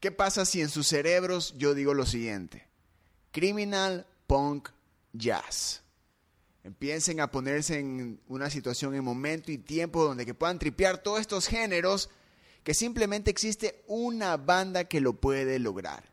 [0.00, 2.66] ¿Qué pasa si en sus cerebros yo digo lo siguiente?
[3.32, 4.70] Criminal Punk
[5.12, 5.82] Jazz.
[6.64, 11.20] Empiecen a ponerse en una situación en momento y tiempo donde que puedan tripear todos
[11.20, 12.08] estos géneros
[12.64, 16.10] que simplemente existe una banda que lo puede lograr.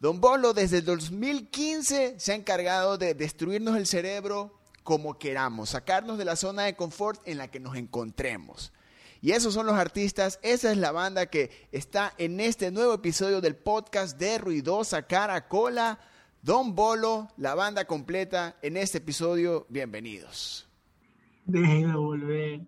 [0.00, 6.16] Don Bolo desde el 2015 se ha encargado de destruirnos el cerebro como queramos, sacarnos
[6.16, 8.72] de la zona de confort en la que nos encontremos.
[9.20, 13.40] Y esos son los artistas, esa es la banda que está en este nuevo episodio
[13.40, 15.98] del podcast de Ruidosa Caracola.
[16.40, 20.68] Don Bolo, la banda completa en este episodio, bienvenidos.
[21.46, 22.60] Déjenlo volver.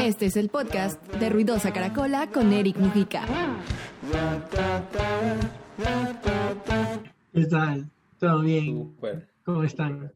[0.00, 3.22] Este es el podcast de Ruidosa Caracola con Eric Mujica.
[7.32, 7.90] ¿Qué tal?
[8.20, 8.96] ¿Todo bien?
[9.44, 10.12] ¿Cómo están?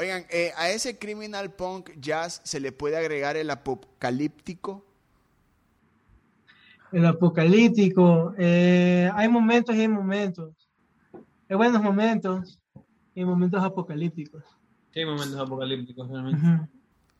[0.00, 4.82] Oigan, eh, a ese criminal punk jazz se le puede agregar el apocalíptico.
[6.90, 10.54] El apocalíptico, eh, hay momentos y hay momentos.
[11.50, 12.58] Hay buenos momentos
[13.14, 14.42] y hay momentos apocalípticos.
[14.94, 16.66] Sí, hay momentos apocalípticos realmente.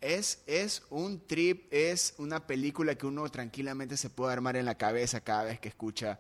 [0.01, 4.77] Es, es un trip, es una película que uno tranquilamente se puede armar en la
[4.77, 6.19] cabeza cada vez que escucha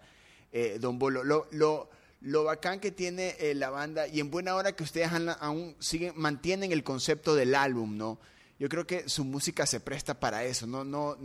[0.53, 1.25] eh, Don Bolo.
[1.25, 1.89] Lo, lo,
[2.21, 6.13] lo bacán que tiene eh, la banda y en buena hora que ustedes aún siguen,
[6.17, 8.21] mantienen el concepto del álbum, ¿no?
[8.59, 11.17] Yo creo que su música se presta para eso, no, no,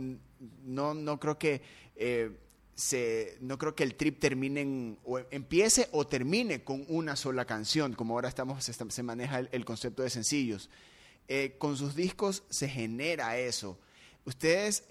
[0.64, 1.60] no, no creo que
[1.94, 2.30] eh,
[2.74, 7.92] se, no creo que el trip termine o empiece o termine con una sola canción,
[7.92, 10.70] como ahora estamos, se, maneja el, concepto de sencillos.
[11.28, 13.78] Eh, con sus discos se genera eso.
[14.24, 14.84] Ustedes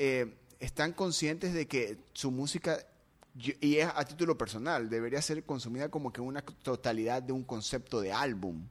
[0.59, 2.85] están conscientes de que su música
[3.37, 7.99] y es a título personal, debería ser consumida como que una totalidad de un concepto
[7.99, 8.65] de álbum.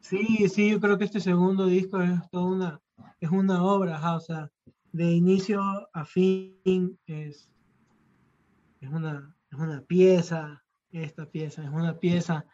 [0.00, 2.80] Sí, sí, yo creo que este segundo disco es toda una,
[3.20, 4.50] es una obra, o sea,
[4.92, 5.60] de inicio
[5.92, 7.50] a fin es,
[8.80, 12.46] es, una, es una pieza, esta pieza es una pieza,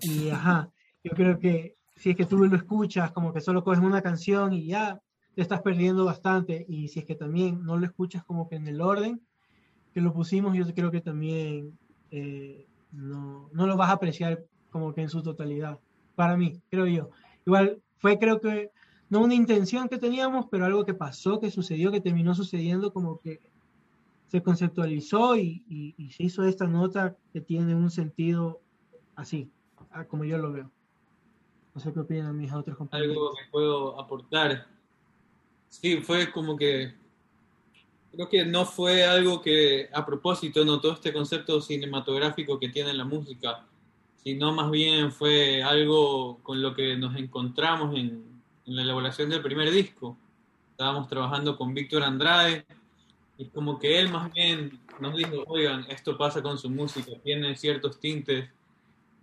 [0.00, 0.70] y ajá,
[1.04, 4.52] yo creo que si es que tú lo escuchas, como que solo coges una canción
[4.52, 5.00] y ya,
[5.34, 8.66] te estás perdiendo bastante y si es que también no lo escuchas como que en
[8.66, 9.20] el orden
[9.94, 11.78] que lo pusimos, yo creo que también
[12.10, 15.78] eh, no, no, lo vas a apreciar como que en su totalidad,
[16.14, 17.10] para mí, creo yo.
[17.44, 18.70] Igual fue creo que
[19.10, 23.18] no una intención que teníamos, pero algo que pasó, que sucedió, que terminó sucediendo como
[23.20, 23.40] que
[24.28, 28.62] se conceptualizó y, y se hizo esta nota que tiene un sentido
[29.14, 29.50] así,
[30.08, 30.70] como yo lo veo.
[31.74, 33.16] No sé qué opinan mis otros compañeros.
[33.16, 34.66] Algo que puedo aportar
[35.72, 36.92] Sí, fue como que
[38.12, 43.06] creo que no fue algo que a propósito notó este concepto cinematográfico que tiene la
[43.06, 43.64] música,
[44.22, 48.22] sino más bien fue algo con lo que nos encontramos en,
[48.66, 50.16] en la elaboración del primer disco.
[50.72, 52.66] Estábamos trabajando con Víctor Andrade
[53.38, 57.56] y como que él más bien nos dijo, oigan, esto pasa con su música, tiene
[57.56, 58.50] ciertos tintes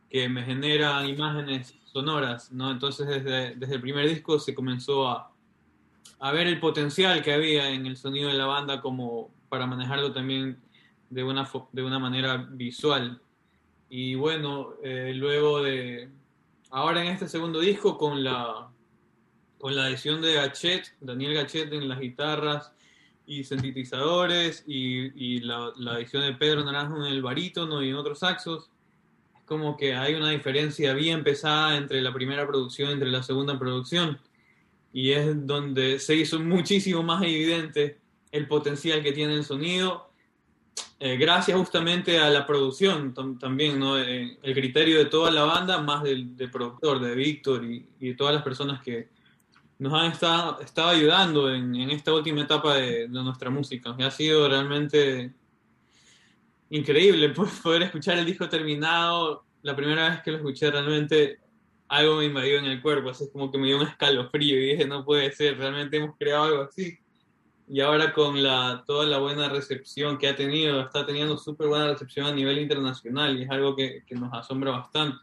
[0.10, 2.72] que me generan imágenes sonoras, ¿no?
[2.72, 5.32] Entonces desde, desde el primer disco se comenzó a,
[6.20, 10.12] a ver el potencial que había en el sonido de la banda como para manejarlo
[10.12, 10.62] también
[11.10, 13.22] de una, de una manera visual.
[13.90, 16.10] Y bueno, eh, luego de,
[16.70, 18.70] ahora en este segundo disco con la,
[19.58, 22.72] con la edición de Gachet, Daniel Gachet en las guitarras
[23.26, 27.96] y sintetizadores y, y la, la, edición de Pedro Naranjo en el barítono y en
[27.96, 28.70] otros saxos,
[29.38, 33.24] es como que hay una diferencia bien pesada entre la primera producción y entre la
[33.24, 34.20] segunda producción
[34.92, 38.00] y es donde se hizo muchísimo más evidente
[38.32, 40.10] el potencial que tiene el sonido,
[41.02, 43.98] eh, gracias justamente a la producción también, ¿no?
[43.98, 48.34] Eh, el criterio de toda la banda, más del, productor, de Víctor y, de todas
[48.34, 49.08] las personas que
[49.78, 53.96] nos han estado, ayudando en, esta última etapa de, nuestra música.
[53.98, 55.34] ha sido realmente
[56.70, 57.30] increíble
[57.64, 59.46] poder escuchar el disco terminado.
[59.62, 61.40] La primera vez que lo escuché realmente
[61.90, 64.72] algo me invadió en el cuerpo, así es como que me dio un escalofrío y
[64.72, 66.98] dije, no puede ser, realmente hemos creado algo así.
[67.68, 71.88] Y ahora con la, toda la buena recepción que ha tenido, está teniendo súper buena
[71.88, 75.18] recepción a nivel internacional y es algo que, que nos asombra bastante.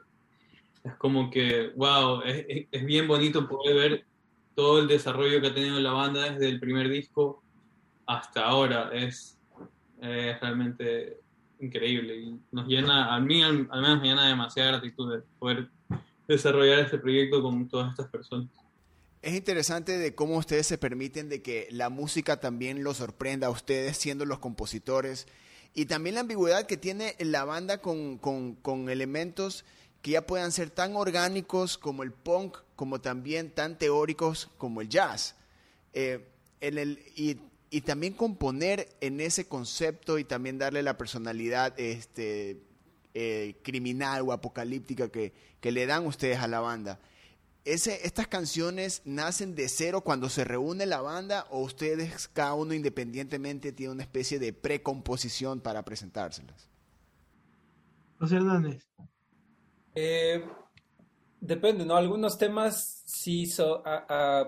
[0.85, 4.07] Es como que, wow, es, es, bien bonito poder ver
[4.55, 7.43] todo el desarrollo que ha tenido la banda desde el primer disco
[8.07, 8.91] hasta ahora.
[8.93, 9.39] Es,
[10.01, 11.21] es realmente
[11.61, 15.69] increíble y nos llena, a mí al, al menos me llena demasiada gratitud de poder
[16.27, 18.49] desarrollar este proyecto con todas estas personas.
[19.23, 23.51] Es interesante de cómo ustedes se permiten de que la música también los sorprenda a
[23.51, 25.27] ustedes siendo los compositores
[25.75, 29.65] y también la ambigüedad que tiene la banda con, con, elementos
[30.01, 34.89] que ya puedan ser tan orgánicos como el punk, como también tan teóricos como el
[34.89, 35.35] jazz.
[35.93, 36.25] Eh,
[36.61, 37.39] en el, y,
[37.71, 42.63] y, también componer en ese concepto y también darle la personalidad este,
[43.19, 47.01] eh, criminal o apocalíptica que, que, le dan ustedes a la banda.
[47.65, 52.75] Ese, ¿Estas canciones nacen de cero cuando se reúne la banda o ustedes cada uno
[52.75, 56.69] independientemente tiene una especie de precomposición para presentárselas?
[58.19, 58.87] José Hernández.
[59.95, 60.45] Eh,
[61.47, 61.97] depende, ¿no?
[61.97, 63.83] Algunos temas sí, so,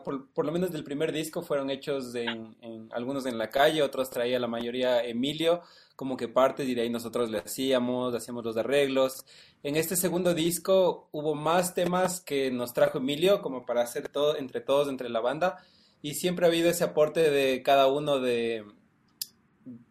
[0.04, 2.56] por, lo menos del primer disco, fueron hechos en,
[2.92, 5.62] algunos en la calle, otros traía la mayoría Emilio,
[5.96, 9.24] como que partes y de ahí nosotros le hacíamos, hacíamos los arreglos.
[9.62, 14.36] En este segundo disco hubo más temas que nos trajo Emilio, como para hacer todo
[14.36, 15.58] entre todos, entre la banda,
[16.02, 18.64] y siempre ha habido ese aporte de cada uno de,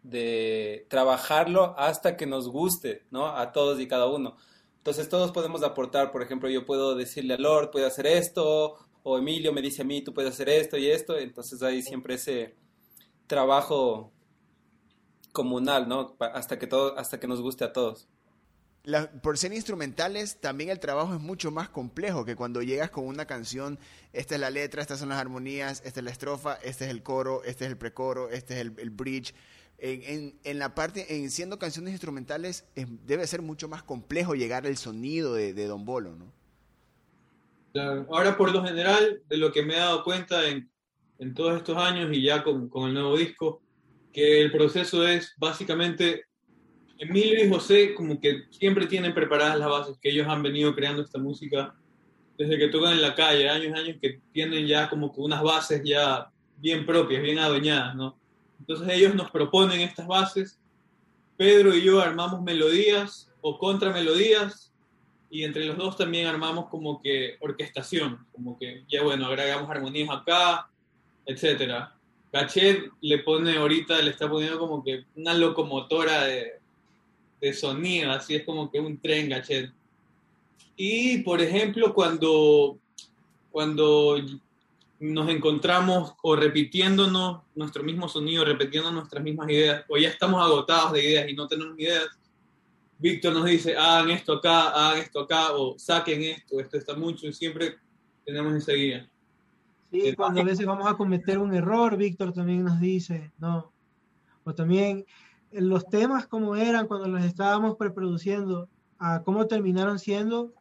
[0.02, 3.28] de trabajarlo hasta que nos guste, ¿no?
[3.28, 4.36] A todos y cada uno.
[4.88, 9.18] Entonces todos podemos aportar, por ejemplo, yo puedo decirle a Lord, puede hacer esto, o
[9.18, 12.56] Emilio me dice a mí, tú puedes hacer esto y esto, entonces hay siempre ese
[13.26, 14.10] trabajo
[15.32, 16.16] comunal, ¿no?
[16.20, 18.08] Hasta que, todo, hasta que nos guste a todos.
[19.22, 23.26] por ser instrumentales, también el trabajo es mucho más complejo que cuando llegas con una
[23.26, 23.78] canción,
[24.14, 27.02] esta es la letra, estas son las armonías, esta es la estrofa, este es el
[27.02, 29.34] coro, este es el precoro, este es el bridge
[29.78, 32.64] en, en, la parte, en siendo canciones instrumentales,
[33.06, 36.32] debe ser mucho más complejo llegar al sonido de, Don Bolo, ¿no?
[38.10, 40.68] Ahora, por lo general, de lo que me he dado cuenta en,
[41.20, 43.62] en todos estos años y ya con, con, el nuevo disco,
[44.12, 46.24] que el proceso es básicamente
[46.98, 51.02] Emilio y José como que siempre tienen preparadas las bases, que ellos han venido creando
[51.02, 51.74] esta música
[52.36, 55.42] desde que tocan en la calle, años y años que tienen ya como que unas
[55.42, 58.18] bases ya bien propias, bien adueñadas, ¿no?
[58.58, 60.58] Entonces ellos nos proponen estas bases,
[61.36, 64.72] Pedro y yo armamos melodías o contramelodías
[65.30, 70.10] y entre los dos también armamos como que orquestación, como que ya bueno, agregamos armonías
[70.10, 70.68] acá,
[71.26, 71.94] etcétera.
[72.32, 76.60] Gachet le pone ahorita, le está poniendo como que una locomotora de,
[77.40, 79.70] de sonido, así es como que un tren Gachet.
[80.76, 82.78] Y por ejemplo, cuando,
[83.50, 84.16] cuando
[85.00, 90.92] nos encontramos o repitiéndonos nuestro mismo sonido, repitiendo nuestras mismas ideas, o ya estamos agotados
[90.92, 92.08] de ideas y no tenemos ideas,
[92.98, 97.28] Víctor nos dice, hagan esto acá, hagan esto acá, o saquen esto, esto está mucho,
[97.28, 97.76] y siempre
[98.24, 99.08] tenemos esa guía.
[99.92, 103.70] Sí, cuando a veces vamos a cometer un error, Víctor también nos dice, no.
[104.42, 105.06] O también
[105.52, 108.68] eh, los temas como eran cuando los estábamos preproduciendo,
[108.98, 110.52] a cómo terminaron siendo,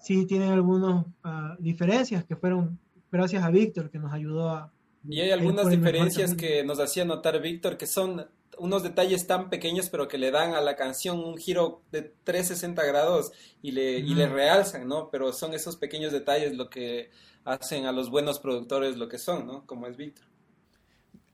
[0.00, 2.78] sí tienen algunas uh, diferencias que fueron
[3.16, 4.72] gracias a Víctor que nos ayudó a...
[5.08, 8.26] Y hay algunas diferencias que nos hacía notar Víctor, que son
[8.58, 12.84] unos detalles tan pequeños, pero que le dan a la canción un giro de 360
[12.84, 13.32] grados
[13.62, 15.10] y le, y le realzan, ¿no?
[15.10, 17.10] Pero son esos pequeños detalles lo que
[17.44, 19.66] hacen a los buenos productores lo que son, ¿no?
[19.66, 20.26] Como es Víctor.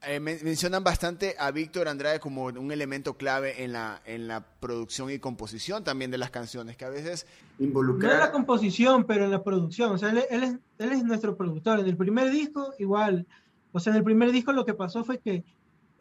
[0.05, 5.09] Eh, mencionan bastante a Víctor Andrade como un elemento clave en la, en la producción
[5.09, 7.25] y composición también de las canciones, que a veces
[7.59, 8.09] involucra...
[8.09, 9.93] No en la composición, pero en la producción.
[9.93, 11.79] O sea, él, es, él es nuestro productor.
[11.79, 13.25] En el primer disco, igual.
[13.71, 15.43] O sea, en el primer disco lo que pasó fue que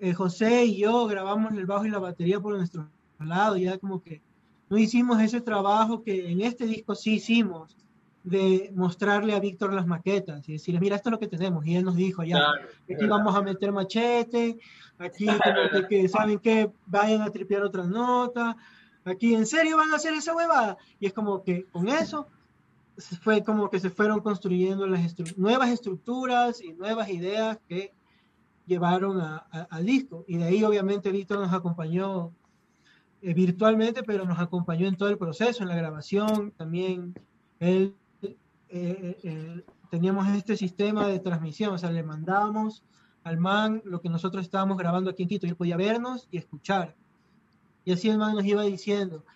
[0.00, 2.88] eh, José y yo grabamos el bajo y la batería por nuestro
[3.20, 3.56] lado.
[3.56, 4.20] Ya como que
[4.68, 7.76] no hicimos ese trabajo que en este disco sí hicimos
[8.24, 11.66] de mostrarle a Víctor las maquetas y decirle, mira, esto es lo que tenemos.
[11.66, 12.38] Y él nos dijo, ya,
[12.92, 14.58] aquí vamos a meter machete,
[14.98, 15.26] aquí
[15.72, 18.56] como que, ¿saben que Vayan a tripear otras notas,
[19.04, 20.76] aquí en serio van a hacer esa huevada.
[21.00, 22.28] Y es como que con eso
[23.22, 27.92] fue como que se fueron construyendo las nuevas estructuras y nuevas ideas que
[28.66, 30.24] llevaron al disco.
[30.28, 32.32] Y de ahí obviamente Víctor nos acompañó
[33.22, 37.14] eh, virtualmente, pero nos acompañó en todo el proceso, en la grabación, también
[37.58, 37.94] él
[38.74, 42.82] eh, eh, teníamos este sistema de transmisión, o sea, le mandábamos
[43.22, 46.38] al man lo que nosotros estábamos grabando aquí en Quito, y él podía vernos y
[46.38, 46.96] escuchar.
[47.84, 49.26] Y así el man nos iba diciendo,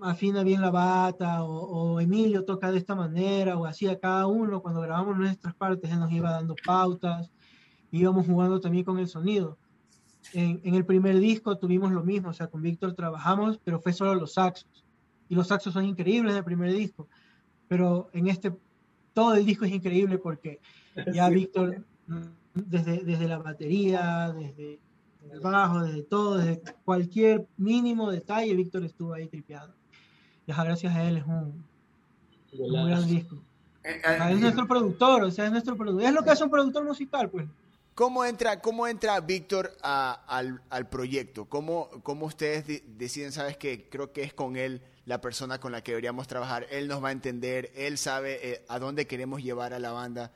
[0.00, 4.62] afina bien la bata, o, Emilio toca de esta manera, o así a cada uno,
[4.62, 7.32] cuando grabamos nuestras partes, él nos iba dando pautas,
[7.90, 9.58] íbamos jugando también con el sonido.
[10.34, 13.92] En, en, el primer disco tuvimos lo mismo, o sea, con Víctor trabajamos, pero fue
[13.92, 14.84] solo los saxos.
[15.28, 17.08] Y los saxos son increíbles del primer disco
[17.72, 18.52] pero en este,
[19.14, 20.60] todo el disco es increíble porque
[21.10, 21.82] ya Víctor,
[22.52, 24.78] desde, desde la batería, desde
[25.32, 29.72] el bajo, desde todo, desde cualquier mínimo detalle, Víctor estuvo ahí tripeado.
[30.46, 31.64] Y gracias a él es un,
[32.58, 33.36] un gran disco.
[33.84, 36.04] Eh, eh, es nuestro productor, o sea, es nuestro productor.
[36.04, 37.46] Es lo que hace un productor musical, pues.
[37.94, 41.46] ¿Cómo entra, cómo entra Víctor al, al, proyecto?
[41.46, 45.82] ¿Cómo, ¿Cómo ustedes deciden, sabes que creo que es con él la persona con la
[45.82, 46.66] que deberíamos trabajar.
[46.70, 50.32] Él nos va a entender, él sabe eh, a dónde queremos llevar a la banda.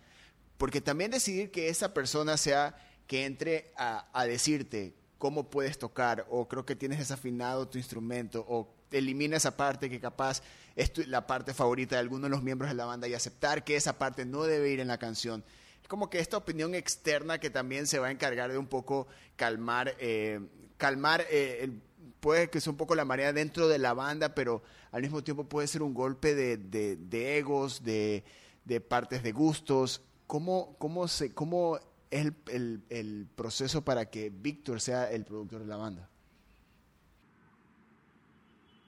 [0.59, 6.49] Porque también decidir que esa persona sea que entre a, decirte cómo puedes tocar, o
[6.49, 10.43] creo que tienes desafinado tu instrumento, o elimina esa parte que capaz
[10.75, 13.77] es la parte favorita de alguno de los miembros de la banda y aceptar que
[13.77, 15.45] esa parte no debe ir en la canción.
[15.81, 19.07] Es como que esta opinión externa que también se va a encargar de un poco
[19.37, 20.41] calmar, eh,
[20.77, 21.81] calmar, eh, el-
[22.27, 25.45] puede que sea un poco la marea dentro de la banda, pero al mismo tiempo
[25.45, 28.25] puede ser un golpe de, de- egos, de,
[28.65, 30.03] de partes de gustos.
[30.27, 31.79] ¿Cómo, cómo, se, cómo
[32.11, 36.11] es el, el- proceso para que Víctor sea el productor de la banda?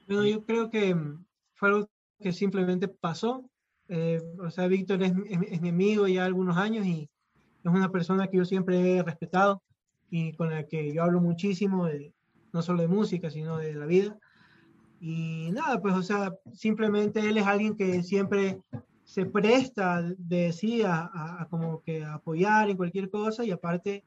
[0.05, 1.23] Bueno, yo creo que mm,
[1.55, 3.49] fue algo que simplemente pasó.
[3.87, 7.09] Eh, o sea, Víctor es, es mi- amigo ya algunos años y
[7.63, 9.63] es una persona que yo siempre he respetado
[10.09, 11.87] y con la que yo hablo muchísimo,
[12.53, 14.17] no solo de música, sino de la vida.
[15.01, 18.59] Y nada, pues, o sea, simplemente él es alguien que siempre
[19.05, 24.03] se presta de sí a, a- a como que apoyar en cualquier cosa y aparte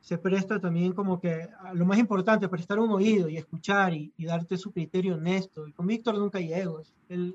[0.00, 4.12] se presta también como que a lo más importante, prestar un oído y escuchar y,
[4.16, 5.66] y darte su criterio honesto.
[5.66, 6.94] Y con Víctor nunca hay egos.
[7.08, 7.34] Él,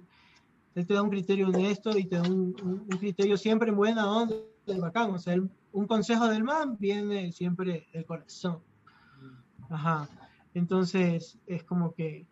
[0.73, 3.75] él te da un criterio honesto y te da un, un- un criterio siempre en
[3.75, 5.11] buena onda y bacán.
[5.11, 8.59] O sea, él- un consejo del man viene siempre del corazón.
[9.69, 10.07] Ajá.
[10.53, 12.27] Entonces, es como que...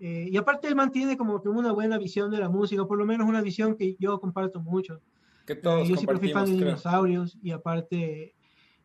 [0.00, 3.06] eh, y aparte él mantiene como que una buena visión de la música, por lo
[3.06, 5.00] menos una visión que yo comparto mucho.
[5.46, 8.34] Que Eh, todos yo siempre fui fan de dinosaurios y aparte,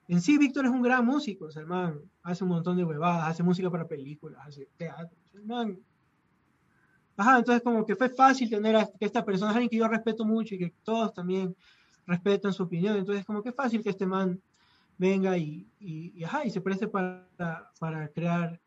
[0.07, 2.83] en sí, Víctor es un gran músico, o sea, el man hace un montón de
[2.83, 5.79] huevadas, hace música para películas, hace teatro, o sea, el man...
[7.19, 10.53] Ajá, entonces como que fue fácil tener a esta persona, alguien que yo respeto mucho
[10.53, 11.55] y que todos también
[12.05, 14.39] respetan su opinión, entonces como que fácil que este man
[14.99, 17.27] venga y, y, y, ajá, y se preste para,
[17.79, 18.59] para crear,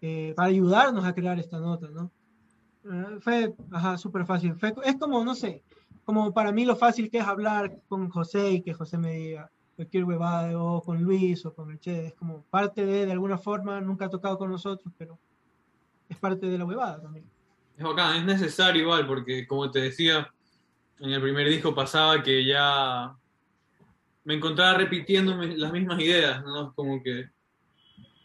[0.00, 2.10] eh, para ayudarnos a crear esta nota, ¿no?
[2.84, 5.62] Eh, fue, ajá, súper fácil, fue, es como, no sé,
[6.04, 9.50] como para mí lo fácil que es hablar con José y que José me diga
[9.76, 13.38] cualquier huevada, o con Luis o con el Che, es como parte de, de alguna
[13.38, 15.18] forma, nunca ha tocado con nosotros, pero
[16.08, 17.24] es parte de la huevada también.
[17.76, 20.30] Es bacán, es necesario igual, porque como te decía,
[20.98, 23.16] en el primer disco pasaba que ya
[24.24, 26.74] me encontraba repitiendo las mismas ideas, ¿no?
[26.74, 27.30] Como que,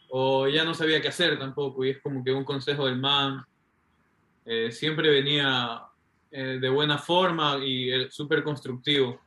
[0.08, 3.44] o ya no sabía qué hacer tampoco, y es como que un consejo del man
[4.44, 5.82] eh, siempre venía
[6.30, 9.20] eh, de buena forma y eh, súper constructivo.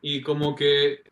[0.00, 1.02] Y como que,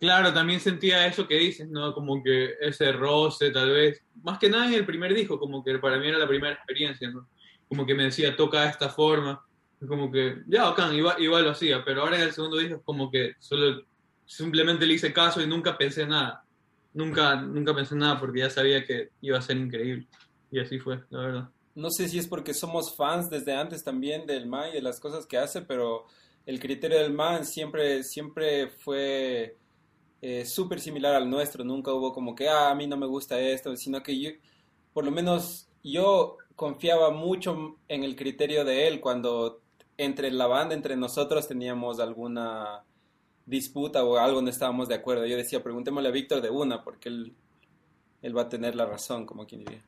[0.00, 1.92] claro, también sentía eso que dices, ¿no?
[1.92, 5.78] Como que ese roce, tal vez, más que nada en el primer disco, como que
[5.78, 7.28] para mí era la primera experiencia, ¿no?
[7.68, 9.44] Como que me decía, toca de esta forma,
[9.86, 12.82] como que, ya, bacán, igual, igual lo hacía, pero ahora en el segundo disco es
[12.84, 13.82] como que solo,
[14.26, 16.44] simplemente le hice caso y nunca pensé nada.
[16.94, 20.06] Nunca, nunca pensé nada porque ya sabía que iba a ser increíble.
[20.50, 21.50] Y así fue, la verdad.
[21.74, 24.98] No sé si es porque somos fans desde antes también del man y de las
[24.98, 26.06] cosas que hace, pero
[26.46, 29.56] el criterio del man siempre, siempre fue
[30.20, 31.62] eh, súper similar al nuestro.
[31.62, 34.30] Nunca hubo como que, ah, a mí no me gusta esto, sino que yo,
[34.92, 39.60] por lo menos yo confiaba mucho en el criterio de él cuando
[39.96, 42.84] entre la banda, entre nosotros teníamos alguna
[43.48, 45.26] disputa o algo no estábamos de acuerdo.
[45.26, 47.34] Yo decía, preguntémosle a Víctor de una, porque él,
[48.22, 49.82] él va a tener la razón, como quien diría.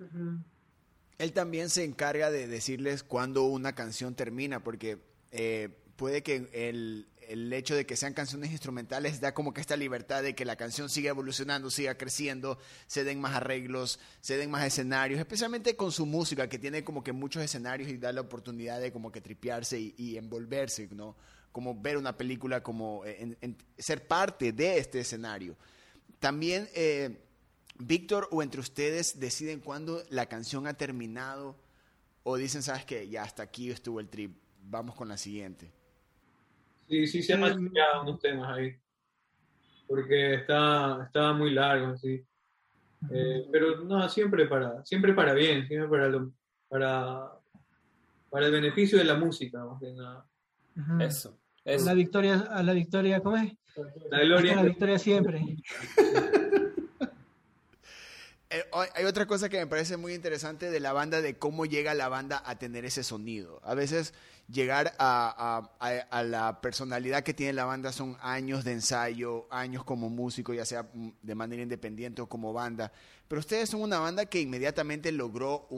[1.19, 4.99] Él también se encarga de decirles cuándo una canción termina, porque
[5.31, 9.76] eh, puede que el, el hecho de que sean canciones instrumentales da como que esta
[9.76, 14.50] libertad de que la canción siga evolucionando, siga creciendo, se den más arreglos, se den
[14.50, 18.23] más escenarios, especialmente con su música, que tiene como que muchos escenarios y da la
[18.23, 21.17] oportunidad de como que tripearse y envolverse, ¿no?
[21.52, 25.57] Como ver una película, como eh, en- en- ser parte de este escenario.
[26.19, 26.69] También...
[26.75, 27.26] eh,
[27.83, 31.57] Víctor o entre ustedes deciden cuándo la canción ha terminado
[32.25, 35.73] o dicen, sabes qué, ya hasta aquí estuvo el trip, vamos con la siguiente.
[36.90, 38.76] Sí, sí, se han machucado unos temas ahí.
[39.87, 42.23] Porque está, estaba muy largo, sí.
[43.11, 46.35] Eh, pero no, siempre para, siempre para bien, siempre para, lo-
[46.69, 47.30] para,
[48.28, 50.28] para el beneficio de la música, más que nada.
[51.00, 51.85] Eso, eso.
[51.85, 53.52] La victoria, a la victoria, ¿cómo es?
[54.11, 55.43] La Hasta gloria la victoria siempre.
[58.50, 58.64] Eh,
[58.95, 62.09] hay- otra cosa que me parece muy interesante de la banda, de cómo llega la
[62.09, 63.61] banda a tener ese sonido.
[63.62, 64.12] A veces
[64.49, 65.71] llegar a,
[66.25, 70.87] la personalidad que tiene la banda son años de ensayo, años como músico, ya sea
[71.23, 72.90] de manera independiente o como banda.
[73.28, 75.69] Pero ustedes son una banda que inmediatamente logró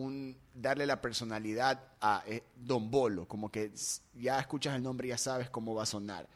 [0.54, 3.70] darle la personalidad a eh, Don Bolo, como que
[4.14, 6.26] ya escuchas el nombre y ya sabes cómo va a sonar.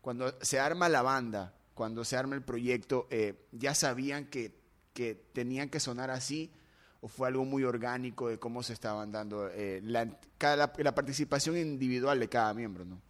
[0.00, 4.65] Cuando se arma la banda, cuando se arma el proyecto, eh, ¿ya sabían que,
[4.96, 6.50] que tenían que sonar así?
[7.02, 11.58] ¿O fue algo muy orgánico de cómo se estaban dando eh, la, cada- la, participación
[11.58, 12.84] individual de cada miembro?
[12.86, 13.00] ¿no?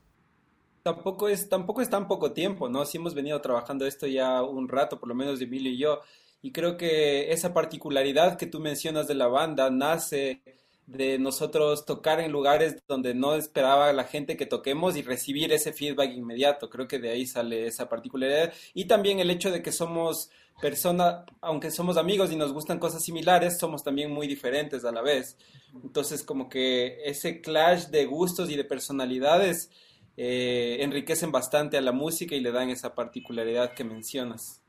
[0.83, 2.85] tampoco es, tampoco es tan poco tiempo, ¿no?
[2.85, 6.01] Sí hemos venido trabajando esto ya un rato, por lo menos Emilio y yo,
[6.43, 10.43] y creo que esa particularidad que tú mencionas de la banda nace
[10.87, 15.73] de nosotros tocar en lugares donde no esperaba la gente que toquemos y recibir ese
[15.73, 16.71] feedback inmediato.
[16.71, 18.53] Creo que de ahí sale esa particularidad.
[18.73, 23.05] Y también el hecho de que somos personas, aunque somos amigos y nos gustan cosas
[23.05, 25.37] similares, somos también muy diferentes a la vez.
[25.83, 29.71] Entonces, como que ese clash de gustos y de personalidades
[30.17, 34.63] eh, enriquecen bastante a la música y le dan esa particularidad que mencionas.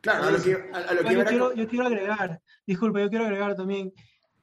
[0.00, 3.10] Claro, a lo que, a, lo que Bueno, yo, quiero, yo quiero agregar, disculpa, yo
[3.10, 3.92] quiero agregar también,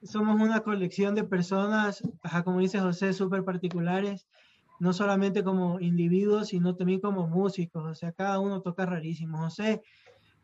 [0.03, 4.27] somos una colección de personas, ajá, como dice José, súper particulares,
[4.79, 9.39] no solamente como individuos, sino también como músicos, o sea, cada uno toca rarísimo.
[9.39, 9.81] José,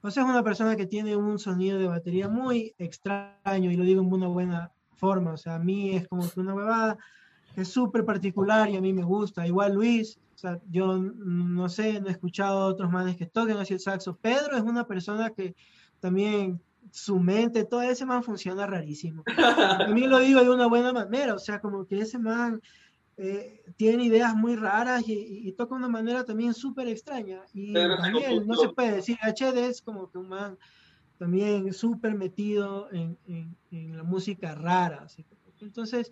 [0.02, 4.02] José es una persona que tiene un sonido de batería muy extraño, y lo digo
[4.02, 6.98] en una buena forma, o sea, a mí es como que una huevada,
[7.56, 9.46] es súper particular y a mí me gusta.
[9.46, 13.58] Igual Luis, o sea, yo no sé, no he escuchado a otros manes que toquen
[13.58, 14.18] así el saxo.
[14.18, 15.56] Pedro es una persona que
[16.00, 16.62] también
[16.96, 19.24] su mente, todo ese man funciona rarísimo.
[19.88, 22.62] A mí lo digo de una buena manera, o sea, como que ese man
[23.18, 25.14] eh, tiene ideas muy raras y,
[25.48, 27.42] y, toca de una manera también súper extraña.
[27.52, 30.58] Y es Daniel, no se puede decir, HD es como que un man
[31.18, 35.02] también súper metido en, en- en la música rara.
[35.04, 36.12] así como que- Entonces,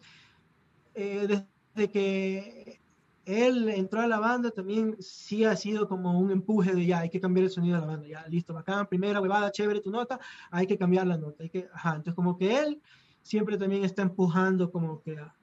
[0.96, 1.28] eh,
[1.76, 2.81] desde que
[3.26, 7.10] él entró a la banda también sí ha sido como un empuje de ya, hay
[7.10, 10.20] que cambiar el sonido de la banda, ya, listo, bacán, primera huevada, chévere tu nota,
[10.50, 12.82] hay que cambiar la nota, hay que, ajá, entonces como que él
[13.22, 15.36] siempre también está empujando como que a,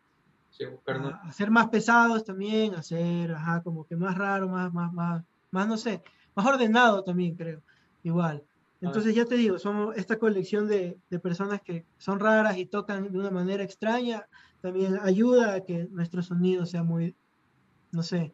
[0.51, 4.73] Sí, a, a ser más pesados también, a ser, ajá, como que más raro, más,
[4.73, 6.03] más, más, más, no sé,
[6.35, 7.63] más ordenado también creo,
[8.03, 8.45] igual.
[8.81, 13.11] Entonces ya te digo, somos esta colección de, de personas que son raras y tocan
[13.11, 14.29] de una manera extraña,
[14.61, 17.17] también ayuda a que nuestro sonido sea muy,
[17.93, 18.33] no sé,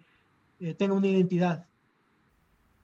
[0.61, 1.67] eh, tenga una identidad.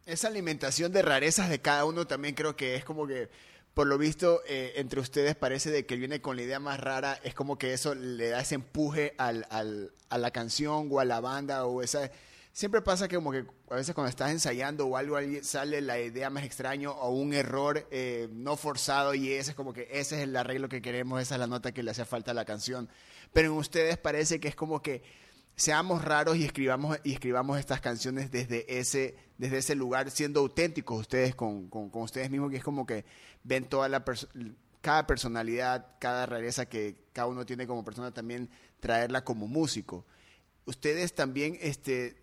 [0.06, 3.28] Esa alimentación de rarezas de cada uno también creo que es como que,
[3.74, 7.20] por lo visto, eh, entre ustedes parece de que viene con la idea más rara,
[7.22, 11.04] es como que eso le da ese empuje al, al- a la canción o a
[11.04, 12.10] la banda o esa...
[12.52, 16.30] Siempre pasa que como que a veces cuando estás ensayando o algo sale la idea
[16.30, 20.22] más extraño o un error eh, no forzado y ese es como que ese es
[20.24, 22.88] el arreglo que queremos, esa es la nota que le hace falta a la canción.
[23.32, 25.04] Pero en ustedes parece que es como que
[25.56, 31.00] seamos raros y escribamos y escribamos estas canciones desde ese desde ese lugar siendo auténticos
[31.00, 33.04] ustedes con, con- ustedes mismos que es como que
[33.44, 34.04] ven toda la
[34.80, 38.48] cada personalidad cada rareza que cada uno tiene como persona también
[38.80, 40.06] traerla como músico.
[40.64, 42.16] Ustedes también este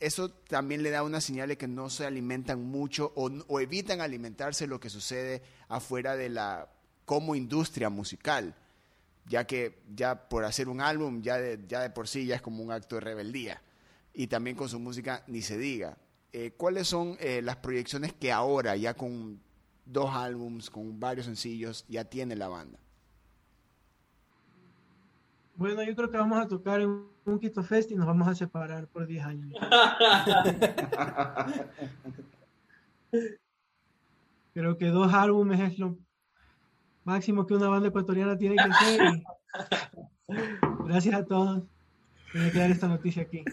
[0.00, 4.00] eso también le da una señal de que no se alimentan mucho o, o evitan
[4.00, 6.68] alimentarse lo que sucede afuera de la
[7.04, 8.54] como industria musical
[9.28, 12.42] ya que ya por hacer un álbum ya de, ya de por sí ya es
[12.42, 13.62] como un acto de rebeldía
[14.14, 15.96] y también con su música ni se diga.
[16.32, 19.40] Eh, ¿Cuáles son eh, las proyecciones que ahora ya con
[19.86, 22.78] dos álbums, con varios sencillos, ya tiene la banda?
[25.54, 28.34] Bueno, yo creo que vamos a tocar en un Quito Fest y nos vamos a
[28.34, 29.52] separar por 10 años.
[34.52, 35.96] Creo que dos álbumes es lo
[37.08, 39.00] máximo que una banda ecuatoriana tiene que hacer.
[40.86, 41.64] Gracias a todos.
[42.34, 43.44] Voy a quedar esta noticia aquí.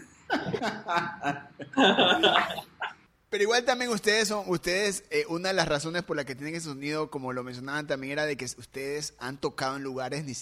[3.28, 6.54] Pero igual también ustedes son, ustedes, eh, una de las razones por la que tienen
[6.54, 10.34] ese sonido, como lo mencionaban también, era de que ustedes han tocado en lugares ni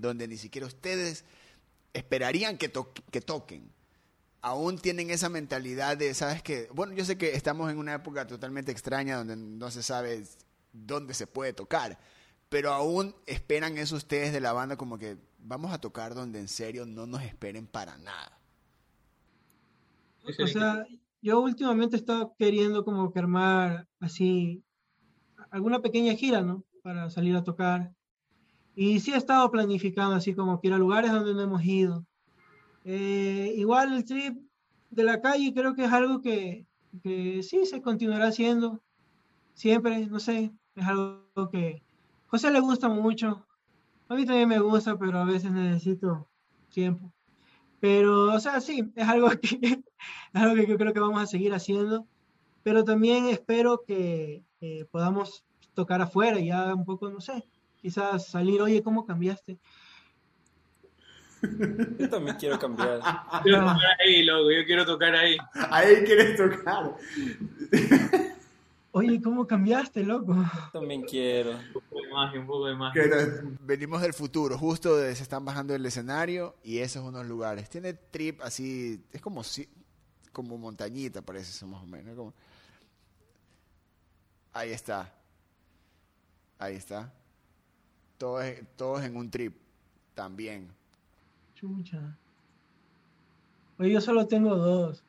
[0.00, 1.24] donde ni siquiera ustedes
[1.92, 3.70] esperarían que, to- que toquen.
[4.40, 6.68] Aún tienen esa mentalidad de, ¿sabes qué?
[6.72, 10.24] Bueno, yo sé que estamos en una época totalmente extraña donde no se sabe
[10.72, 11.98] dónde se puede tocar,
[12.52, 16.48] pero aún esperan eso ustedes de la banda como que vamos a tocar donde en
[16.48, 18.38] serio no nos esperen para nada.
[20.22, 20.86] O sea,
[21.22, 22.04] yo últimamente he
[22.38, 24.62] queriendo como que armar así
[25.50, 26.62] alguna pequeña gira, ¿no?
[26.82, 27.90] Para salir a tocar.
[28.76, 32.04] Y sí he estado planificando así como que ir a lugares donde no hemos ido.
[32.84, 34.36] Eh, igual el trip
[34.90, 36.66] de la calle creo que es algo que,
[37.02, 38.82] que sí se continuará haciendo.
[39.54, 41.82] Siempre, no sé, es algo que
[42.32, 43.46] José le gusta mucho.
[44.08, 46.26] A mí también me gusta, pero a veces necesito
[46.72, 47.12] tiempo.
[47.78, 49.78] Pero, o sea, sí, es algo que, es
[50.32, 52.06] algo que yo creo que vamos a seguir haciendo.
[52.62, 57.44] Pero también espero que eh, podamos tocar afuera y ya un poco, no sé,
[57.76, 59.58] quizás salir, oye, ¿cómo cambiaste?
[61.98, 63.00] Yo también quiero cambiar.
[63.42, 65.36] Quiero tocar ahí, loco, yo quiero tocar ahí.
[65.70, 66.96] Ahí quieres tocar.
[68.94, 70.36] Oye, ¿cómo cambiaste, loco?
[70.72, 71.52] También quiero.
[71.52, 73.02] Un poco de magia, un poco de magia.
[73.60, 77.70] Venimos del futuro, justo de- se están bajando del escenario y esos son unos lugares.
[77.70, 79.66] Tiene trip así, es como si,
[80.32, 82.14] como montañita, parece eso más o menos.
[82.14, 82.34] como-
[84.52, 85.10] Ahí está.
[86.58, 87.10] Ahí está.
[88.18, 88.44] Todos,
[88.76, 89.56] todos en un trip
[90.14, 90.68] también.
[91.54, 92.14] Chucha.
[93.78, 95.02] Oye, yo solo tengo dos.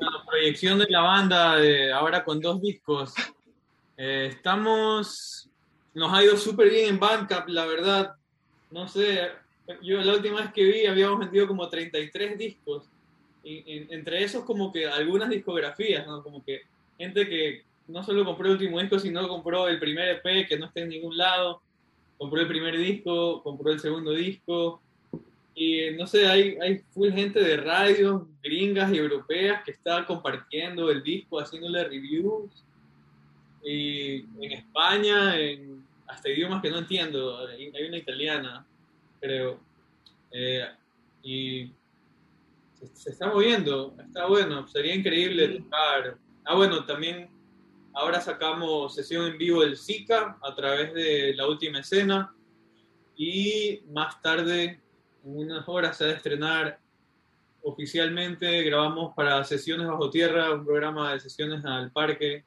[0.00, 1.56] La proyección de la banda
[1.94, 3.14] ahora con dos discos.
[3.96, 5.48] Eh, estamos.
[5.94, 8.14] Nos ha ido súper bien en Bandcamp, la verdad.
[8.70, 9.30] No sé,
[9.82, 12.84] yo la última vez que vi habíamos vendido como 33 discos.
[13.44, 13.62] Y
[13.92, 16.22] entre esos, como que algunas discografías, ¿no?
[16.22, 16.62] Como que
[16.98, 20.66] gente que no solo compró el último disco, sino compró el primer EP que no
[20.66, 21.60] está en ningún lado.
[22.16, 24.80] Compró el primer disco, compró el segundo disco.
[25.54, 30.90] Y no sé, hay, hay full gente de radios gringas y europeas que está compartiendo
[30.90, 32.64] el disco, haciéndole reviews.
[33.62, 38.66] Y en España, en hasta idiomas que no entiendo, hay, hay una italiana,
[39.20, 39.60] creo.
[40.32, 40.66] Eh,
[41.22, 41.70] y
[42.74, 46.18] se, se está moviendo, está bueno, sería increíble tocar.
[46.44, 47.30] Ah, bueno, también
[47.94, 52.34] ahora sacamos sesión en vivo del Zika a través de la última escena.
[53.16, 54.80] Y más tarde
[55.24, 56.78] en unas horas se va a estrenar
[57.62, 58.62] oficialmente.
[58.62, 62.44] Grabamos para Sesiones Bajo Tierra, un programa de sesiones al parque,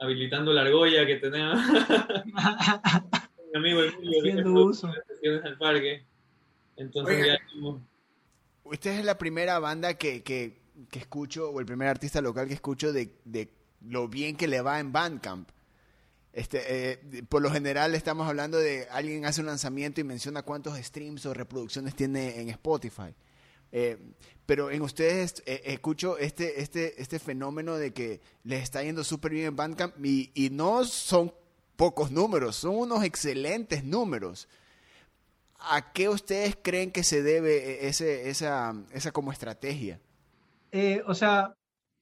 [0.00, 1.54] habilitando la argolla que tenía
[3.52, 4.86] mi amigo Emilio, que uso.
[4.88, 6.04] de Sesiones al parque.
[6.76, 7.26] Entonces Oiga.
[7.26, 7.80] ya hicimos-
[8.72, 10.58] Esta es la primera banda que, que,
[10.90, 13.52] que escucho, o el primer artista local que escucho de, de
[13.86, 15.48] lo bien que le va en Bandcamp.
[16.32, 20.78] Este, eh, por lo general estamos hablando de alguien hace un lanzamiento y menciona cuántos
[20.78, 23.14] streams o reproducciones tiene en Spotify.
[23.72, 23.98] Eh,
[24.46, 29.32] pero en ustedes eh, escucho este, este, este fenómeno de que les está yendo súper
[29.32, 31.32] bien en Bandcamp y, no son
[31.76, 34.48] pocos números, son unos excelentes números.
[35.58, 40.00] ¿A qué ustedes creen que se debe esa, esa como estrategia?
[41.06, 41.54] O sea,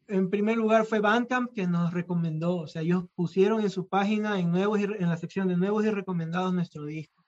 [0.08, 4.40] en primer lugar fue Bandcamp que nos recomendó, o sea, ellos pusieron en su página,
[4.40, 7.24] en, nuevos y en la sección de nuevos y recomendados nuestro disco.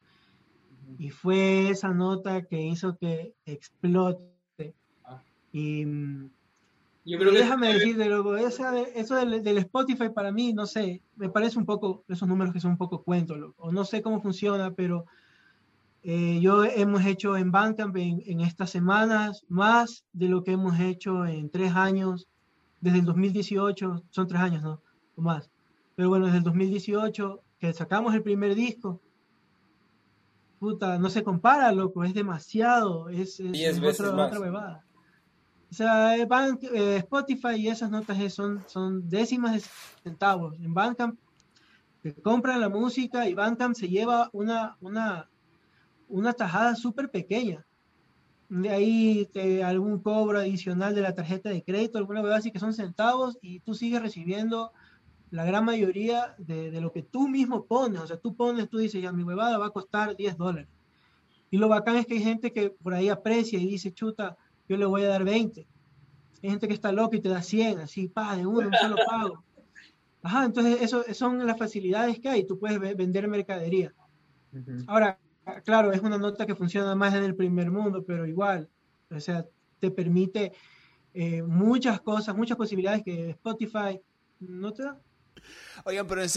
[0.99, 4.25] Y fue esa nota que hizo que explote.
[5.53, 5.85] Y,
[7.05, 11.03] Yo creo que déjame decirte, luego, esa eso del, del Spotify para mí, no sé,
[11.17, 14.23] me parece un poco, esos números que son un poco cuentos, o no sé cómo
[14.23, 15.07] funciona, pero
[16.03, 20.81] eh, yo hemos hecho en Bandcamp en, en estas semanas más de lo que hemos
[20.81, 22.30] hecho en tres años,
[22.81, 24.81] desde el 2018, son tres años, ¿no?
[25.17, 25.51] O más.
[25.97, 29.01] Pero bueno, desde el 2018, que sacamos el primer disco,
[30.59, 34.27] puta, no se compara, loco, es demasiado, es, es, es veces otra, más.
[34.29, 34.85] otra huevada.
[35.71, 39.63] O sea, Bank- eh, Spotify y esas notas son, son décimas de
[40.03, 40.57] centavos.
[40.59, 41.19] En Bandcamp
[42.03, 45.29] te compran la música y Bandcamp se lleva una, una,
[46.09, 47.65] una tajada súper pequeña.
[48.51, 52.59] De ahí te, algún cobro adicional de la tarjeta de crédito, alguna verdad así que
[52.59, 54.73] son centavos y tú sigues recibiendo
[55.31, 58.01] la gran mayoría de, de lo que tú mismo pones.
[58.01, 60.69] O sea, tú pones, tú dices, ya mi huevada va a costar 10 dólares.
[61.53, 64.37] Y lo bacán es que hay gente que por ahí aprecia y dice, chuta,
[64.69, 65.67] yo le voy a dar 20.
[66.43, 68.97] Hay gente que está loca y te da 100, así, pa, de uno, un solo
[69.09, 69.45] pago.
[70.23, 72.45] Ajá, entonces eso son las facilidades que hay.
[72.45, 73.93] Tú puedes ve- vender mercadería.
[74.89, 75.19] Ahora,
[75.65, 78.69] claro, es una nota que funciona más en el primer mundo, pero igual,
[79.11, 79.47] o sea,
[79.79, 80.53] te permite
[81.15, 84.01] eh, muchas cosas, muchas posibilidades que Spotify
[84.41, 85.01] no te da.
[85.85, 86.31] Oigan, pero el,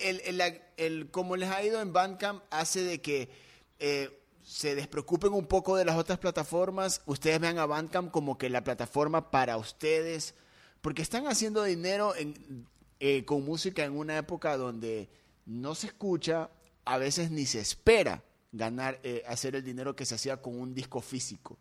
[0.00, 3.30] el, el- el- como les ha ido en Bandcamp hace de que
[3.78, 4.10] eh,
[4.42, 8.62] se despreocupen un poco de las otras plataformas, ustedes vean a Bandcamp como que la
[8.62, 10.34] plataforma para ustedes,
[10.82, 12.66] porque están haciendo dinero en,
[13.00, 15.08] eh, con música en una época donde
[15.46, 16.50] no se escucha,
[16.84, 20.74] a veces ni se espera ganar, eh, hacer el dinero que se hacía con un
[20.74, 21.58] disco físico.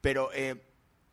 [0.00, 0.62] Pero eh,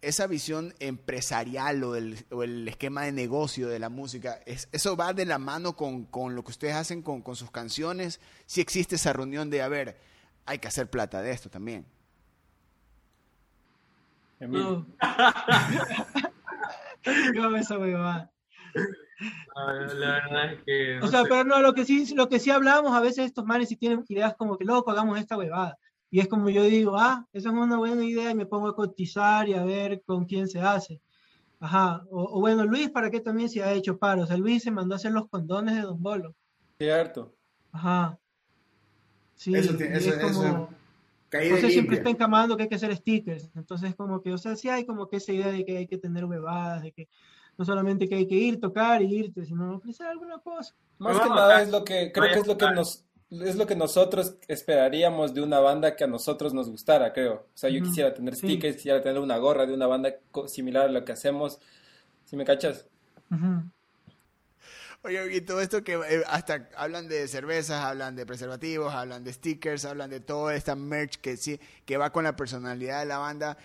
[0.02, 4.96] esa visión empresarial o el, o el esquema de negocio de la música, es, eso
[4.96, 8.20] va de la mano con, con lo que ustedes hacen con, con sus canciones.
[8.46, 9.98] Si existe esa reunión de, a ver,
[10.46, 11.86] hay que hacer plata de esto también.
[14.40, 14.86] No.
[17.04, 17.78] Esa
[19.56, 20.98] La verdad es que.
[20.98, 21.30] O no sea, sé.
[21.30, 24.04] pero no, lo que sí, lo que sí hablamos, a veces estos manes si tienen
[24.08, 25.78] ideas como que loco, hagamos esta huevada.
[26.10, 28.76] Y es como yo digo, ah, esa es una buena idea y me pongo a
[28.76, 31.00] cotizar y a ver con quién se hace.
[31.60, 32.04] Ajá.
[32.10, 34.24] O, o bueno, Luis, ¿para qué también se ha hecho paro?
[34.24, 36.36] O sea, Luis se mandó a hacer los condones de Don Bolo.
[36.80, 37.34] Cierto.
[37.72, 38.18] Ajá.
[39.36, 42.94] Sí, Eso tiene- eso- es como, eso- José siempre está encamando que hay que hacer
[42.96, 43.50] stickers.
[43.56, 45.98] Entonces, como que, o sea, sí hay como que esa idea de que hay que
[45.98, 47.08] tener huevadas, de que
[47.58, 50.74] no solamente que hay que ir, tocar y irte, sino ofrecer alguna cosa.
[50.98, 53.76] Más que nada es lo que creo que es lo que nos es lo que
[53.76, 57.34] nosotros esperaríamos de una banda que a nosotros nos gustara, creo.
[57.34, 58.42] O sea, yo quisiera tener sí.
[58.42, 60.14] stickers, quisiera tener una gorra de una banda
[60.48, 61.60] similar a lo que hacemos.
[62.26, 62.86] ¿Sí me cachas?
[65.04, 69.34] Oye, y todo esto que eh, hasta hablan de cervezas, hablan de preservativos, hablan de
[69.34, 73.18] stickers, hablan de toda esta merch que sí, que va con la personalidad de la
[73.18, 73.58] banda.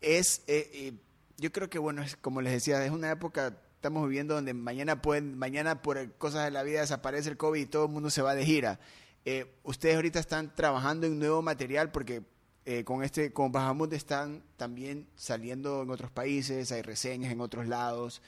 [0.00, 0.92] Es, eh, eh,
[1.38, 5.02] yo creo que bueno, es como les decía, es una época, estamos viviendo donde mañana
[5.02, 8.22] pueden, mañana por cosas de la vida desaparece el COVID y todo el mundo se
[8.22, 8.80] va de gira.
[9.24, 12.22] Eh, ustedes ahorita están trabajando en nuevo material porque
[12.64, 17.66] eh, con este, con Bahamut están también saliendo en otros países, hay reseñas en otros
[17.66, 18.22] lados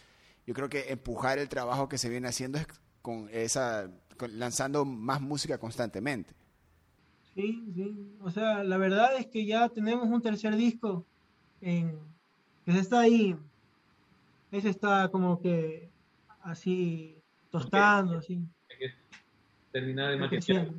[0.49, 2.67] yo creo que empujar el trabajo que se viene haciendo es
[3.03, 3.91] con esa
[4.31, 6.33] lanzando más música constantemente.
[7.35, 8.17] Sí, sí.
[8.23, 11.05] O sea, la verdad es que ya tenemos un tercer disco
[11.61, 11.99] en,
[12.69, 13.35] que se está ahí.
[14.53, 15.89] Ese está como que
[16.43, 17.17] así
[17.51, 18.47] tostando, así.
[18.71, 18.95] Hay que
[19.73, 20.71] terminar de maquetear.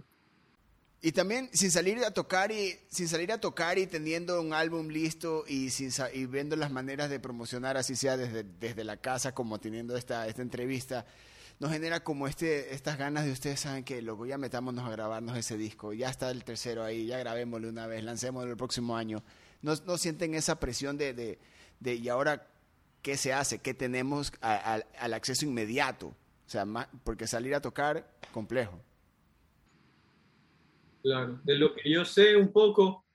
[1.02, 4.90] Y también sin salir a tocar y sin salir a tocar y teniendo un álbum
[4.90, 9.34] listo y sin y viendo las maneras de promocionar así sea desde, desde la casa
[9.34, 11.08] como teniendo esta esta entrevista
[11.60, 15.38] nos genera como este estas ganas de ustedes saben que luego ya metámonos a grabarnos
[15.38, 19.24] ese disco ya está el tercero ahí ya grabémoslo una vez lancémoslo el próximo año
[19.62, 21.40] no, no sienten esa presión de, de,
[21.80, 22.48] de, y ahora
[23.02, 26.16] qué se hace qué tenemos a- al acceso inmediato o
[26.50, 28.80] sea ma- porque salir a tocar complejo.
[31.02, 33.06] Claro, de lo que yo sé un poco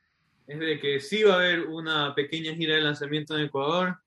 [0.47, 3.99] es de que sí va a haber una pequeña gira de lanzamiento en Ecuador,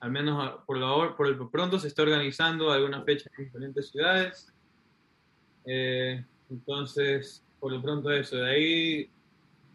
[0.00, 3.90] al menos a- por, hor- por el pronto se está organizando alguna fecha en diferentes
[3.90, 4.52] ciudades.
[5.64, 9.10] Eh, entonces, por lo pronto eso, de ahí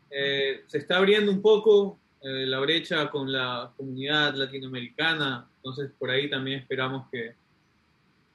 [0.10, 6.10] eh, se está abriendo un poco eh, la brecha con la comunidad latinoamericana, entonces por
[6.10, 7.36] ahí también esperamos que,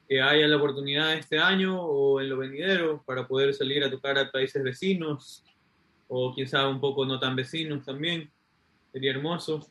[0.09, 4.19] que haya la oportunidad este año o en lo venidero para poder salir a tocar
[4.19, 5.45] a países vecinos
[6.07, 8.31] o quién sabe un poco no tan vecinos también.
[8.93, 9.67] Sería hermoso.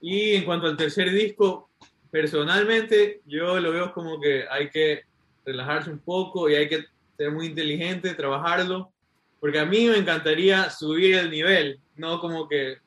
[0.00, 1.68] Y en cuanto al tercer disco,
[2.10, 5.02] personalmente yo lo veo como que hay que
[5.44, 6.84] relajarse un poco y hay que
[7.16, 8.92] ser muy inteligente, trabajarlo,
[9.40, 12.78] porque a mí me encantaría subir el nivel, no como que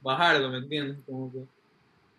[0.00, 0.98] bajarlo, ¿me entiendes?
[1.06, 1.44] Como que-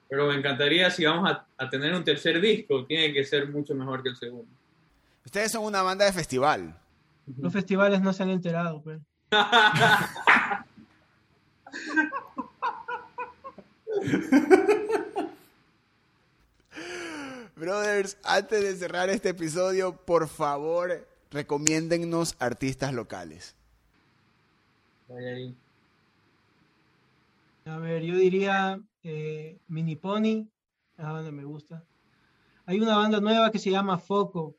[0.10, 3.74] pero me encantaría si vamos a, a tener un tercer disco, tiene que ser mucho
[3.74, 4.48] mejor que el segundo.
[5.26, 6.76] ustedes son una banda de festival
[7.38, 9.00] Los festivales no se han enterado, pues.
[17.56, 23.56] Brothers, antes de cerrar este episodio, por favor, recomiéndennos artistas locales.
[25.10, 25.56] Ahí.
[27.66, 30.48] A ver, yo diría eh, Mini Pony,
[30.98, 31.84] esa banda me gusta.
[32.66, 34.56] Hay una banda nueva que se llama Foco.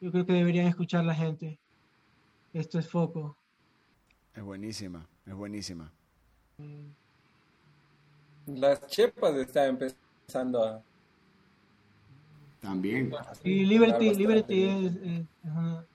[0.00, 1.58] Yo creo que deberían escuchar la gente.
[2.52, 3.36] Esto es Foco.
[4.34, 5.92] Es buenísima, es buenísima.
[8.46, 10.82] Las chepas están empezando a...
[12.60, 13.12] También.
[13.42, 15.02] Y Liberty, Liberty es, es-
[15.44, 15.86] es una-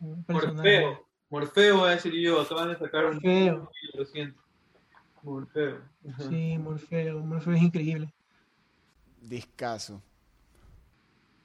[0.00, 3.70] un personaje Morfeo, Morfeo voy a decir yo, acaban de sacar un feo.
[3.94, 4.40] lo siento.
[5.22, 5.80] Morfeo.
[6.08, 6.22] Ajá.
[6.28, 7.20] Sí, Morfeo.
[7.20, 8.12] Morfeo es increíble.
[9.20, 10.02] Discaso.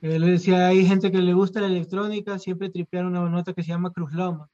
[0.01, 3.69] Le decía, hay gente que le gusta la electrónica, siempre tripear una nota que se
[3.69, 4.47] llama Cruz Loma.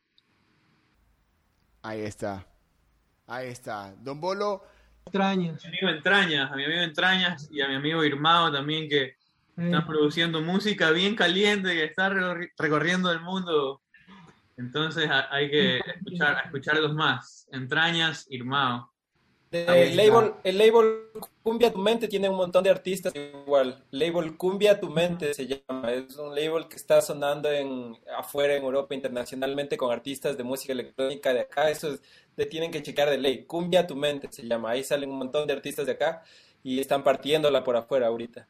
[1.81, 2.45] Ahí está.
[3.27, 3.93] Ahí está.
[4.01, 4.63] Don Bolo,
[5.05, 5.63] Extrañas.
[5.65, 9.03] A mi amigo Entrañas, a mi amigo Entrañas y a mi amigo Irmao también que
[9.55, 13.81] Eh, están produciendo música bien caliente que está recorri- recorriendo el mundo.
[14.57, 17.47] Entonces hay que escuchar, escucharlos más.
[17.51, 18.92] Entrañas, Irmao.
[19.67, 20.85] Ahí El label, el label
[21.43, 23.83] Cumbia Tu Mente tiene un montón de artistas igual.
[23.91, 25.91] Label Cumbia Tu Mente se llama.
[25.93, 30.73] Es un label que está sonando en afuera, en Europa, internacionalmente, con artistas de música
[30.73, 31.69] electrónica de acá.
[31.69, 32.01] Eso es-
[32.35, 33.45] le tienen que checar de ley.
[33.45, 34.71] Cumbia Tu Mente se llama.
[34.71, 36.23] Ahí salen un montón de artistas de acá
[36.63, 38.47] y están partiéndola por afuera ahorita.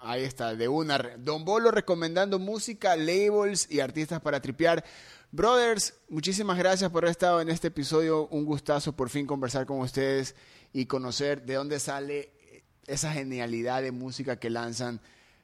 [0.00, 0.96] ahí está, de una.
[1.18, 4.84] Don Bolo recomendando música, labels y artistas para tripear.
[5.30, 8.28] Brothers, muchísimas gracias por haber estado en este episodio.
[8.28, 10.34] Un gustazo por fin conversar con ustedes
[10.72, 12.32] y conocer de dónde sale
[12.86, 15.00] esa genialidad de música que lanzan.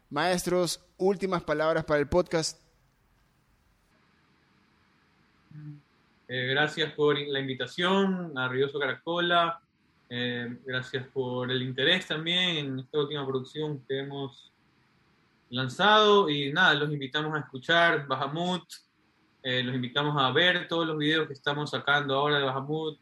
[0.09, 2.59] Maestros, últimas palabras para el podcast.
[6.29, 9.61] Eh, gracias por la invitación a Rioso Caracola.
[10.09, 14.51] Eh, gracias por el interés también en esta última producción que hemos
[15.51, 16.31] lanzado.
[16.31, 18.65] Y nada, los invitamos a escuchar Bahamut.
[19.45, 22.99] Eh, los invitamos a ver todos los videos que estamos sacando ahora de Bahamut.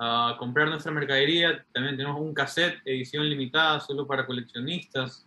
[0.00, 1.64] A comprar nuestra mercadería.
[1.72, 5.26] También tenemos un cassette, edición limitada, solo para coleccionistas.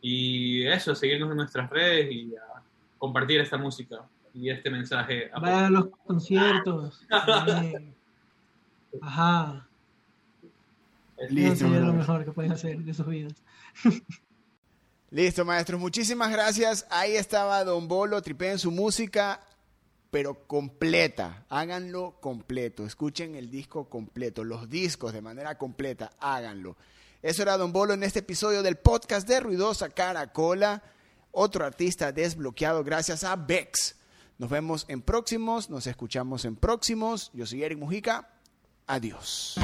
[0.00, 2.62] Y eso, a seguirnos en nuestras redes y a
[2.96, 4.08] compartir esta música.
[4.32, 5.30] y este mensaje.
[5.34, 7.04] a Vaya a los conciertos.
[7.08, 7.94] también.
[9.02, 9.66] Ajá.
[11.16, 13.34] Eso Listo, sería lo mejor que pueden hacer de sus vidas.
[15.10, 15.80] Listo, maestros.
[15.80, 16.86] Muchísimas gracias.
[16.90, 18.22] Ahí estaba Don Bolo.
[18.22, 19.40] Tripeen su música,
[20.10, 21.44] pero completa.
[21.48, 22.84] Háganlo completo.
[22.86, 24.44] Escuchen el disco completo.
[24.44, 26.10] Los discos de manera completa.
[26.20, 26.76] Háganlo.
[27.22, 30.82] Eso era Don Bolo en este episodio del podcast de Ruidosa Caracola.
[31.32, 33.96] Otro artista desbloqueado gracias a Bex.
[34.38, 35.68] Nos vemos en próximos.
[35.68, 37.30] Nos escuchamos en próximos.
[37.34, 38.37] Yo soy Eric Mujica.
[38.88, 39.56] Adiós.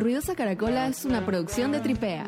[0.00, 2.24] Ruidosa Caracola es una producción de Tripea.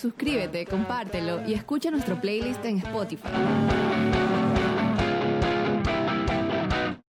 [0.00, 3.28] Suscríbete, compártelo y escucha nuestro playlist en Spotify.